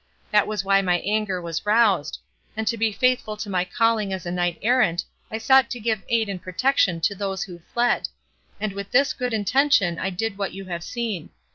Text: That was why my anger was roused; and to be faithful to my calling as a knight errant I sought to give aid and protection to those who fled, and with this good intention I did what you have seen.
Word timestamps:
That 0.31 0.47
was 0.47 0.65
why 0.65 0.81
my 0.81 0.97
anger 1.05 1.39
was 1.39 1.63
roused; 1.63 2.17
and 2.57 2.65
to 2.65 2.75
be 2.75 2.91
faithful 2.91 3.37
to 3.37 3.51
my 3.51 3.63
calling 3.63 4.11
as 4.11 4.25
a 4.25 4.31
knight 4.31 4.57
errant 4.63 5.05
I 5.29 5.37
sought 5.37 5.69
to 5.69 5.79
give 5.79 6.01
aid 6.09 6.27
and 6.27 6.41
protection 6.41 6.99
to 7.01 7.13
those 7.13 7.43
who 7.43 7.59
fled, 7.71 8.07
and 8.59 8.73
with 8.73 8.89
this 8.89 9.13
good 9.13 9.31
intention 9.31 9.99
I 9.99 10.09
did 10.09 10.39
what 10.39 10.53
you 10.55 10.65
have 10.65 10.83
seen. 10.83 11.29